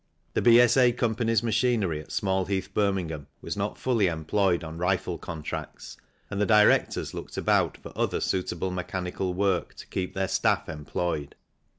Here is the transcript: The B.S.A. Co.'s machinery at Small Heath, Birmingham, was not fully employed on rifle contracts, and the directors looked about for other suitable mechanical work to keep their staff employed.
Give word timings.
The 0.33 0.41
B.S.A. 0.41 0.93
Co.'s 0.93 1.43
machinery 1.43 1.99
at 1.99 2.11
Small 2.11 2.45
Heath, 2.45 2.73
Birmingham, 2.73 3.27
was 3.39 3.55
not 3.55 3.77
fully 3.77 4.07
employed 4.07 4.63
on 4.63 4.79
rifle 4.79 5.19
contracts, 5.19 5.95
and 6.31 6.41
the 6.41 6.45
directors 6.47 7.13
looked 7.13 7.37
about 7.37 7.77
for 7.77 7.93
other 7.95 8.19
suitable 8.19 8.71
mechanical 8.71 9.31
work 9.35 9.75
to 9.75 9.85
keep 9.85 10.15
their 10.15 10.27
staff 10.27 10.67
employed. 10.67 11.35